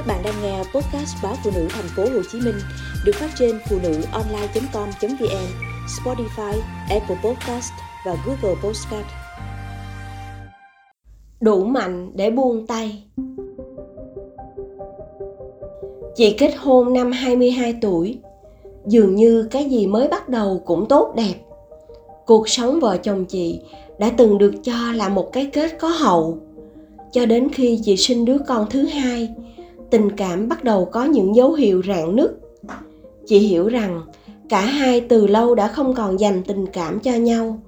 Các 0.00 0.06
bạn 0.06 0.22
đang 0.24 0.34
nghe 0.42 0.58
podcast 0.58 1.16
báo 1.22 1.34
phụ 1.44 1.50
nữ 1.54 1.66
thành 1.70 1.84
phố 1.96 2.02
Hồ 2.02 2.22
Chí 2.32 2.40
Minh 2.40 2.54
được 3.04 3.12
phát 3.14 3.30
trên 3.38 3.58
phụ 3.68 3.76
nữ 3.82 4.02
online.com.vn, 4.12 5.46
Spotify, 5.86 6.60
Apple 6.90 7.16
Podcast 7.24 7.72
và 8.06 8.16
Google 8.26 8.60
Podcast. 8.64 9.06
Đủ 11.40 11.64
mạnh 11.64 12.12
để 12.14 12.30
buông 12.30 12.66
tay. 12.66 13.04
Chị 16.16 16.34
kết 16.38 16.54
hôn 16.58 16.92
năm 16.92 17.12
22 17.12 17.74
tuổi. 17.82 18.18
Dường 18.86 19.14
như 19.14 19.48
cái 19.50 19.64
gì 19.64 19.86
mới 19.86 20.08
bắt 20.08 20.28
đầu 20.28 20.62
cũng 20.64 20.88
tốt 20.88 21.12
đẹp. 21.16 21.34
Cuộc 22.26 22.48
sống 22.48 22.80
vợ 22.80 22.96
chồng 22.96 23.24
chị 23.24 23.60
đã 23.98 24.10
từng 24.16 24.38
được 24.38 24.54
cho 24.62 24.92
là 24.94 25.08
một 25.08 25.32
cái 25.32 25.46
kết 25.52 25.78
có 25.78 25.88
hậu. 25.88 26.38
Cho 27.12 27.26
đến 27.26 27.48
khi 27.52 27.80
chị 27.84 27.96
sinh 27.96 28.24
đứa 28.24 28.38
con 28.38 28.66
thứ 28.70 28.86
hai, 28.86 29.28
tình 29.90 30.16
cảm 30.16 30.48
bắt 30.48 30.64
đầu 30.64 30.84
có 30.84 31.04
những 31.04 31.36
dấu 31.36 31.52
hiệu 31.52 31.82
rạn 31.86 32.16
nứt. 32.16 32.30
Chị 33.26 33.38
hiểu 33.38 33.68
rằng 33.68 34.02
cả 34.48 34.60
hai 34.60 35.00
từ 35.00 35.26
lâu 35.26 35.54
đã 35.54 35.68
không 35.68 35.94
còn 35.94 36.20
dành 36.20 36.42
tình 36.42 36.66
cảm 36.66 37.00
cho 37.00 37.12
nhau. 37.12 37.58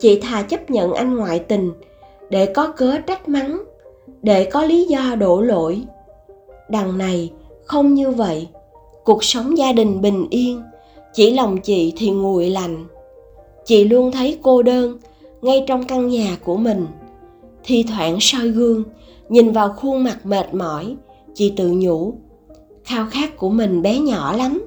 Chị 0.00 0.20
thà 0.20 0.42
chấp 0.42 0.70
nhận 0.70 0.92
anh 0.92 1.16
ngoại 1.16 1.38
tình 1.38 1.72
để 2.30 2.46
có 2.46 2.72
cớ 2.72 2.96
trách 3.06 3.28
mắng, 3.28 3.62
để 4.22 4.44
có 4.44 4.64
lý 4.64 4.84
do 4.84 5.14
đổ 5.14 5.40
lỗi. 5.40 5.82
Đằng 6.68 6.98
này, 6.98 7.32
không 7.64 7.94
như 7.94 8.10
vậy, 8.10 8.48
cuộc 9.04 9.24
sống 9.24 9.58
gia 9.58 9.72
đình 9.72 10.00
bình 10.00 10.26
yên, 10.30 10.62
chỉ 11.14 11.30
lòng 11.30 11.58
chị 11.58 11.92
thì 11.96 12.10
nguội 12.10 12.50
lạnh 12.50 12.86
chị 13.70 13.84
luôn 13.84 14.12
thấy 14.12 14.38
cô 14.42 14.62
đơn 14.62 14.98
ngay 15.42 15.64
trong 15.66 15.84
căn 15.84 16.08
nhà 16.08 16.36
của 16.44 16.56
mình. 16.56 16.86
Thi 17.64 17.84
thoảng 17.88 18.16
soi 18.20 18.48
gương, 18.48 18.84
nhìn 19.28 19.52
vào 19.52 19.72
khuôn 19.72 20.04
mặt 20.04 20.26
mệt 20.26 20.54
mỏi 20.54 20.96
chị 21.34 21.52
tự 21.56 21.72
nhủ, 21.76 22.14
khao 22.84 23.06
khát 23.10 23.36
của 23.36 23.48
mình 23.48 23.82
bé 23.82 23.98
nhỏ 23.98 24.36
lắm, 24.36 24.66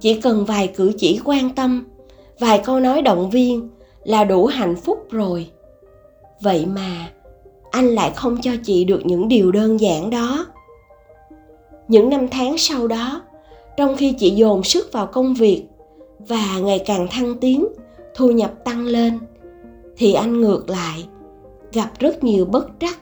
chỉ 0.00 0.20
cần 0.20 0.44
vài 0.44 0.68
cử 0.68 0.92
chỉ 0.98 1.20
quan 1.24 1.54
tâm, 1.54 1.86
vài 2.38 2.62
câu 2.64 2.80
nói 2.80 3.02
động 3.02 3.30
viên 3.30 3.68
là 4.04 4.24
đủ 4.24 4.46
hạnh 4.46 4.76
phúc 4.76 5.06
rồi. 5.10 5.50
Vậy 6.40 6.66
mà, 6.66 7.10
anh 7.70 7.86
lại 7.86 8.12
không 8.16 8.36
cho 8.42 8.52
chị 8.64 8.84
được 8.84 9.00
những 9.04 9.28
điều 9.28 9.52
đơn 9.52 9.80
giản 9.80 10.10
đó. 10.10 10.46
Những 11.88 12.10
năm 12.10 12.28
tháng 12.30 12.58
sau 12.58 12.88
đó, 12.88 13.22
trong 13.76 13.96
khi 13.96 14.14
chị 14.18 14.30
dồn 14.30 14.62
sức 14.62 14.92
vào 14.92 15.06
công 15.06 15.34
việc 15.34 15.64
và 16.18 16.58
ngày 16.58 16.78
càng 16.78 17.06
thăng 17.10 17.34
tiến, 17.40 17.66
thu 18.14 18.30
nhập 18.30 18.52
tăng 18.64 18.86
lên, 18.86 19.18
thì 19.96 20.12
anh 20.12 20.40
ngược 20.40 20.70
lại 20.70 21.04
gặp 21.72 21.90
rất 21.98 22.24
nhiều 22.24 22.44
bất 22.44 22.66
trắc. 22.80 22.98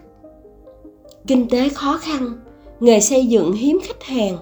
Kinh 1.27 1.49
tế 1.49 1.69
khó 1.69 1.99
khăn 1.99 2.33
nghề 2.81 3.01
xây 3.01 3.27
dựng 3.27 3.53
hiếm 3.53 3.79
khách 3.83 4.03
hàng 4.03 4.37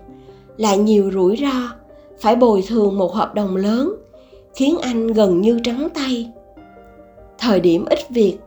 lại 0.57 0.79
nhiều 0.79 1.11
rủi 1.13 1.37
ro, 1.37 1.75
phải 2.21 2.37
bồi 2.37 2.65
thường 2.69 2.99
một 2.99 3.15
hợp 3.15 3.35
đồng 3.35 3.57
lớn, 3.57 3.95
khiến 4.55 4.79
anh 4.83 5.07
gần 5.07 5.41
như 5.41 5.61
trắng 5.65 5.89
tay. 5.95 6.31
Thời 7.39 7.61
điểm 7.61 7.85
ít 7.85 7.99
việc, 8.11 8.39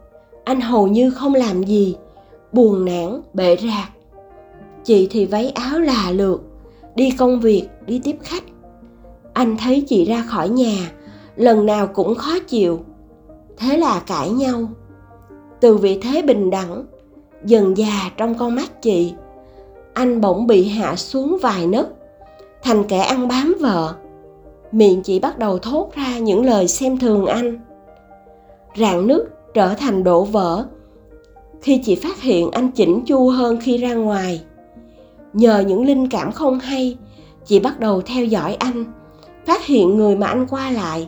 anh 0.43 0.61
hầu 0.61 0.87
như 0.87 1.11
không 1.11 1.35
làm 1.35 1.63
gì, 1.63 1.95
buồn 2.51 2.85
nản 2.85 3.21
bệ 3.33 3.57
rạc. 3.57 3.89
Chị 4.83 5.07
thì 5.11 5.25
váy 5.25 5.49
áo 5.49 5.79
là 5.79 6.11
lượt, 6.11 6.43
đi 6.95 7.11
công 7.11 7.39
việc, 7.39 7.67
đi 7.85 8.01
tiếp 8.03 8.15
khách. 8.21 8.43
Anh 9.33 9.57
thấy 9.57 9.81
chị 9.87 10.05
ra 10.05 10.23
khỏi 10.27 10.49
nhà, 10.49 10.91
lần 11.35 11.65
nào 11.65 11.87
cũng 11.87 12.15
khó 12.15 12.39
chịu. 12.47 12.79
Thế 13.57 13.77
là 13.77 13.99
cãi 13.99 14.29
nhau. 14.29 14.69
Từ 15.59 15.77
vị 15.77 15.99
thế 16.01 16.21
bình 16.21 16.49
đẳng, 16.49 16.85
dần 17.45 17.77
già 17.77 18.11
trong 18.17 18.35
con 18.35 18.55
mắt 18.55 18.81
chị 18.81 19.13
anh 19.93 20.21
bỗng 20.21 20.47
bị 20.47 20.69
hạ 20.69 20.95
xuống 20.95 21.37
vài 21.41 21.67
nấc. 21.67 21.87
Thành 22.63 22.83
kẻ 22.83 22.99
ăn 22.99 23.27
bám 23.27 23.55
vợ. 23.59 23.95
Miệng 24.71 25.03
chỉ 25.03 25.19
bắt 25.19 25.39
đầu 25.39 25.59
thốt 25.59 25.89
ra 25.95 26.17
những 26.17 26.45
lời 26.45 26.67
xem 26.67 26.97
thường 26.97 27.25
anh. 27.25 27.59
Rạn 28.77 29.07
nứt 29.07 29.21
trở 29.53 29.73
thành 29.73 30.03
đổ 30.03 30.23
vỡ. 30.23 30.65
Khi 31.61 31.81
chị 31.83 31.95
phát 31.95 32.21
hiện 32.21 32.51
anh 32.51 32.71
chỉnh 32.71 33.03
chu 33.05 33.29
hơn 33.29 33.57
khi 33.61 33.77
ra 33.77 33.93
ngoài. 33.93 34.41
Nhờ 35.33 35.59
những 35.59 35.85
linh 35.85 36.09
cảm 36.09 36.31
không 36.31 36.59
hay, 36.59 36.97
chị 37.45 37.59
bắt 37.59 37.79
đầu 37.79 38.01
theo 38.01 38.25
dõi 38.25 38.55
anh. 38.55 38.85
Phát 39.45 39.65
hiện 39.65 39.97
người 39.97 40.15
mà 40.15 40.27
anh 40.27 40.47
qua 40.49 40.71
lại 40.71 41.07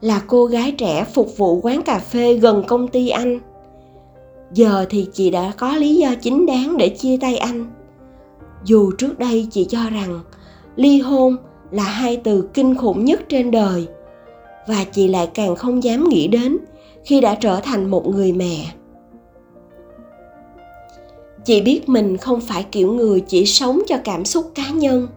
là 0.00 0.22
cô 0.26 0.46
gái 0.46 0.72
trẻ 0.72 1.04
phục 1.14 1.36
vụ 1.36 1.60
quán 1.62 1.82
cà 1.82 1.98
phê 1.98 2.34
gần 2.34 2.64
công 2.66 2.88
ty 2.88 3.08
anh. 3.08 3.40
Giờ 4.52 4.86
thì 4.90 5.06
chị 5.12 5.30
đã 5.30 5.52
có 5.58 5.76
lý 5.76 5.94
do 5.94 6.14
chính 6.22 6.46
đáng 6.46 6.76
để 6.76 6.88
chia 6.88 7.16
tay 7.20 7.36
anh 7.36 7.70
dù 8.64 8.92
trước 8.92 9.18
đây 9.18 9.46
chị 9.50 9.66
cho 9.68 9.90
rằng 9.90 10.20
ly 10.76 11.00
hôn 11.00 11.36
là 11.70 11.82
hai 11.82 12.16
từ 12.16 12.48
kinh 12.54 12.74
khủng 12.76 13.04
nhất 13.04 13.20
trên 13.28 13.50
đời, 13.50 13.88
và 14.68 14.84
chị 14.84 15.08
lại 15.08 15.30
càng 15.34 15.56
không 15.56 15.82
dám 15.82 16.08
nghĩ 16.08 16.28
đến 16.28 16.58
khi 17.04 17.20
đã 17.20 17.34
trở 17.34 17.60
thành 17.60 17.90
một 17.90 18.06
người 18.06 18.32
mẹ. 18.32 18.66
Chị 21.44 21.60
biết 21.60 21.88
mình 21.88 22.16
không 22.16 22.40
phải 22.40 22.62
kiểu 22.62 22.92
người 22.92 23.20
chỉ 23.20 23.46
sống 23.46 23.82
cho 23.86 23.96
cảm 24.04 24.24
xúc 24.24 24.52
cá 24.54 24.68
nhân, 24.68 25.08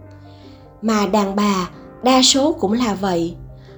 mà 0.81 1.07
đàn 1.07 1.35
bà 1.35 1.69
đa 2.03 2.21
số 2.21 2.53
cũng 2.53 2.73
là 2.73 2.97
vậy. 3.01 3.35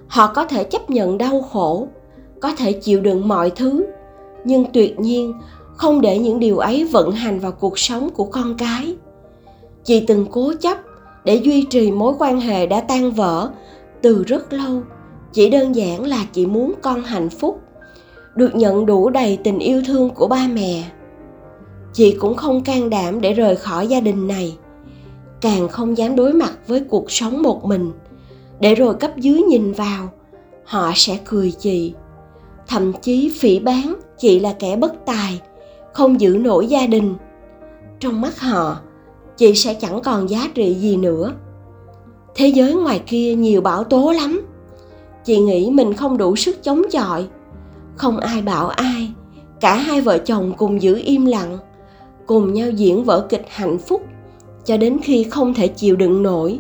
Họ 0.08 0.34
có 0.36 0.46
thể 0.46 0.64
chấp 0.64 0.90
nhận 0.90 1.18
đau 1.18 1.42
khổ, 1.42 1.88
có 2.42 2.56
thể 2.56 2.74
chịu 2.74 3.02
đựng 3.02 3.28
mọi 3.28 3.50
thứ, 3.50 3.86
nhưng 4.46 4.66
tuyệt 4.74 5.00
nhiên 5.00 5.34
không 5.76 6.02
để 6.02 6.20
những 6.20 6.40
điều 6.40 6.58
ấy 6.58 6.86
vận 6.86 7.12
hành 7.12 7.40
vào 7.40 7.52
cuộc 7.52 7.80
sống 7.80 8.10
của 8.10 8.26
con 8.26 8.58
cái 8.58 8.96
chị 9.90 10.04
từng 10.08 10.26
cố 10.32 10.54
chấp 10.60 10.78
để 11.26 11.36
duy 11.36 11.64
trì 11.64 11.92
mối 11.92 12.14
quan 12.20 12.40
hệ 12.40 12.66
đã 12.66 12.82
tan 12.82 13.12
vỡ 13.12 13.50
từ 14.02 14.24
rất 14.24 14.54
lâu. 14.54 14.82
Chỉ 15.34 15.50
đơn 15.50 15.76
giản 15.76 16.06
là 16.06 16.26
chị 16.34 16.46
muốn 16.46 16.74
con 16.82 17.04
hạnh 17.04 17.30
phúc, 17.30 17.60
được 18.36 18.56
nhận 18.56 18.86
đủ 18.86 19.10
đầy 19.10 19.38
tình 19.44 19.60
yêu 19.60 19.82
thương 19.88 20.10
của 20.10 20.28
ba 20.28 20.48
mẹ. 20.54 20.84
Chị 21.94 22.16
cũng 22.20 22.36
không 22.36 22.64
can 22.64 22.90
đảm 22.90 23.22
để 23.22 23.34
rời 23.34 23.56
khỏi 23.56 23.88
gia 23.88 24.00
đình 24.00 24.28
này, 24.28 24.58
càng 25.42 25.68
không 25.68 25.98
dám 25.98 26.16
đối 26.16 26.34
mặt 26.34 26.54
với 26.68 26.80
cuộc 26.80 27.12
sống 27.12 27.42
một 27.42 27.66
mình. 27.66 27.92
Để 28.60 28.76
rồi 28.76 28.96
cấp 28.96 29.12
dưới 29.18 29.42
nhìn 29.42 29.72
vào, 29.72 30.10
họ 30.66 30.92
sẽ 30.96 31.20
cười 31.26 31.52
chị. 31.52 31.94
Thậm 32.68 32.94
chí 33.02 33.32
phỉ 33.40 33.60
bán 33.60 33.96
chị 34.18 34.40
là 34.40 34.54
kẻ 34.60 34.76
bất 34.76 35.06
tài, 35.06 35.42
không 35.94 36.22
giữ 36.22 36.38
nổi 36.42 36.68
gia 36.68 36.88
đình. 36.88 37.16
Trong 38.00 38.22
mắt 38.22 38.40
họ 38.40 38.78
chị 39.40 39.56
sẽ 39.56 39.74
chẳng 39.74 40.02
còn 40.02 40.30
giá 40.30 40.50
trị 40.56 40.74
gì 40.74 40.98
nữa. 40.98 41.34
Thế 42.36 42.48
giới 42.48 42.74
ngoài 42.74 43.02
kia 43.08 43.36
nhiều 43.36 43.62
bão 43.62 43.84
tố 43.84 44.12
lắm. 44.12 44.42
Chị 45.26 45.38
nghĩ 45.40 45.70
mình 45.70 45.94
không 45.94 46.18
đủ 46.18 46.36
sức 46.36 46.64
chống 46.64 46.82
chọi. 46.92 47.28
Không 47.96 48.18
ai 48.18 48.42
bảo 48.42 48.68
ai. 48.68 49.12
Cả 49.60 49.76
hai 49.76 50.02
vợ 50.02 50.18
chồng 50.18 50.54
cùng 50.58 50.82
giữ 50.82 51.02
im 51.06 51.26
lặng, 51.26 51.58
cùng 52.26 52.54
nhau 52.54 52.70
diễn 52.70 53.04
vở 53.04 53.26
kịch 53.30 53.46
hạnh 53.50 53.78
phúc, 53.78 54.02
cho 54.66 54.78
đến 54.78 54.98
khi 55.04 55.24
không 55.24 55.54
thể 55.54 55.68
chịu 55.68 55.96
đựng 55.96 56.24
nổi. 56.24 56.60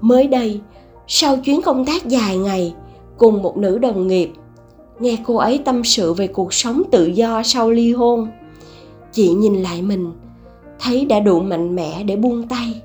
Mới 0.00 0.26
đây, 0.26 0.60
sau 1.06 1.36
chuyến 1.36 1.62
công 1.62 1.84
tác 1.84 2.06
dài 2.06 2.36
ngày 2.36 2.74
cùng 3.18 3.42
một 3.42 3.56
nữ 3.56 3.78
đồng 3.78 4.06
nghiệp, 4.06 4.30
nghe 5.00 5.18
cô 5.24 5.36
ấy 5.36 5.58
tâm 5.64 5.84
sự 5.84 6.12
về 6.12 6.26
cuộc 6.26 6.54
sống 6.54 6.82
tự 6.90 7.06
do 7.06 7.42
sau 7.42 7.70
ly 7.70 7.92
hôn, 7.92 8.28
chị 9.12 9.28
nhìn 9.28 9.54
lại 9.54 9.82
mình 9.82 10.12
thấy 10.82 11.04
đã 11.04 11.20
đủ 11.20 11.40
mạnh 11.40 11.76
mẽ 11.76 12.02
để 12.04 12.16
buông 12.16 12.48
tay. 12.48 12.82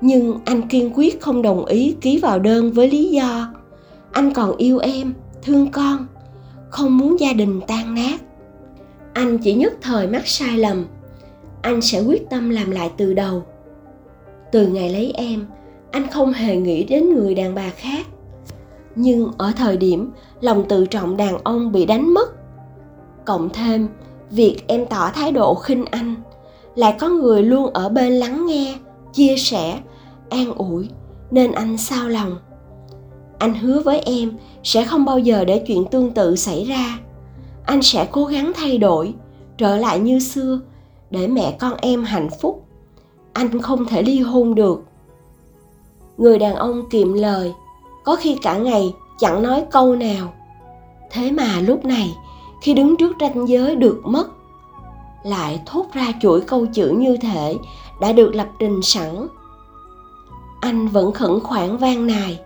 Nhưng 0.00 0.38
anh 0.44 0.68
kiên 0.68 0.90
quyết 0.94 1.20
không 1.20 1.42
đồng 1.42 1.64
ý 1.64 1.96
ký 2.00 2.18
vào 2.18 2.38
đơn 2.38 2.72
với 2.72 2.90
lý 2.90 3.10
do, 3.10 3.54
anh 4.12 4.32
còn 4.32 4.56
yêu 4.56 4.78
em, 4.78 5.14
thương 5.42 5.70
con, 5.70 6.06
không 6.70 6.98
muốn 6.98 7.20
gia 7.20 7.32
đình 7.32 7.60
tan 7.66 7.94
nát. 7.94 8.22
Anh 9.12 9.38
chỉ 9.38 9.54
nhất 9.54 9.72
thời 9.82 10.06
mắc 10.06 10.28
sai 10.28 10.58
lầm, 10.58 10.86
anh 11.62 11.80
sẽ 11.80 12.00
quyết 12.00 12.30
tâm 12.30 12.50
làm 12.50 12.70
lại 12.70 12.90
từ 12.96 13.14
đầu. 13.14 13.42
Từ 14.52 14.66
ngày 14.66 14.90
lấy 14.90 15.12
em, 15.16 15.46
anh 15.90 16.06
không 16.06 16.32
hề 16.32 16.56
nghĩ 16.56 16.84
đến 16.84 17.14
người 17.14 17.34
đàn 17.34 17.54
bà 17.54 17.70
khác. 17.70 18.06
Nhưng 18.94 19.30
ở 19.38 19.52
thời 19.56 19.76
điểm 19.76 20.10
lòng 20.40 20.64
tự 20.68 20.86
trọng 20.86 21.16
đàn 21.16 21.38
ông 21.44 21.72
bị 21.72 21.86
đánh 21.86 22.14
mất, 22.14 22.34
cộng 23.24 23.48
thêm 23.48 23.88
việc 24.30 24.56
em 24.66 24.86
tỏ 24.86 25.10
thái 25.14 25.32
độ 25.32 25.54
khinh 25.54 25.84
anh 25.84 26.14
lại 26.74 26.96
có 26.98 27.08
người 27.08 27.42
luôn 27.42 27.72
ở 27.72 27.88
bên 27.88 28.12
lắng 28.12 28.46
nghe, 28.46 28.78
chia 29.12 29.36
sẻ, 29.36 29.80
an 30.28 30.54
ủi, 30.54 30.88
nên 31.30 31.52
anh 31.52 31.78
sao 31.78 32.08
lòng. 32.08 32.38
Anh 33.38 33.54
hứa 33.54 33.80
với 33.80 34.00
em 34.00 34.32
sẽ 34.62 34.84
không 34.84 35.04
bao 35.04 35.18
giờ 35.18 35.44
để 35.44 35.64
chuyện 35.66 35.84
tương 35.90 36.10
tự 36.10 36.36
xảy 36.36 36.64
ra. 36.64 36.98
Anh 37.64 37.82
sẽ 37.82 38.08
cố 38.10 38.24
gắng 38.24 38.52
thay 38.54 38.78
đổi, 38.78 39.14
trở 39.58 39.76
lại 39.76 40.00
như 40.00 40.18
xưa, 40.18 40.60
để 41.10 41.26
mẹ 41.26 41.56
con 41.60 41.72
em 41.80 42.04
hạnh 42.04 42.28
phúc. 42.40 42.64
Anh 43.32 43.60
không 43.62 43.84
thể 43.84 44.02
ly 44.02 44.20
hôn 44.20 44.54
được. 44.54 44.84
Người 46.16 46.38
đàn 46.38 46.54
ông 46.54 46.88
kiệm 46.90 47.12
lời, 47.12 47.52
có 48.04 48.16
khi 48.16 48.36
cả 48.42 48.58
ngày 48.58 48.94
chẳng 49.18 49.42
nói 49.42 49.64
câu 49.70 49.96
nào. 49.96 50.32
Thế 51.10 51.30
mà 51.30 51.60
lúc 51.60 51.84
này, 51.84 52.14
khi 52.62 52.74
đứng 52.74 52.96
trước 52.96 53.16
ranh 53.20 53.48
giới 53.48 53.76
được 53.76 54.00
mất 54.04 54.26
lại 55.22 55.62
thốt 55.66 55.86
ra 55.92 56.12
chuỗi 56.20 56.40
câu 56.40 56.66
chữ 56.66 56.94
như 56.98 57.16
thể 57.16 57.58
đã 58.00 58.12
được 58.12 58.34
lập 58.34 58.48
trình 58.58 58.82
sẵn. 58.82 59.26
Anh 60.60 60.88
vẫn 60.88 61.12
khẩn 61.12 61.40
khoản 61.40 61.76
van 61.76 62.06
nài, 62.06 62.40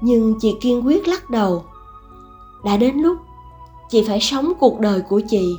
nhưng 0.00 0.34
chị 0.40 0.56
kiên 0.60 0.86
quyết 0.86 1.08
lắc 1.08 1.30
đầu. 1.30 1.64
Đã 2.64 2.76
đến 2.76 2.96
lúc 2.96 3.16
chị 3.88 4.04
phải 4.08 4.20
sống 4.20 4.52
cuộc 4.60 4.80
đời 4.80 5.00
của 5.00 5.20
chị. 5.28 5.56